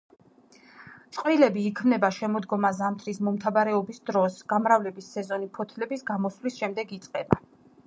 [1.17, 7.43] წყვილები იქმნება შემოდგომა-ზამთრის მომთაბარეობის დროს; გამრავლების სეზონი ფოთლების გამოსვლის შემდეგ იწყება.